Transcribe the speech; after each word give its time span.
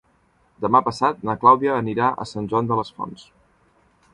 Demà 0.63 0.79
passat 0.87 1.21
na 1.29 1.35
Clàudia 1.43 1.75
anirà 1.81 2.07
a 2.25 2.27
Sant 2.31 2.51
Joan 2.55 2.75
les 2.81 2.93
Fonts. 2.97 3.29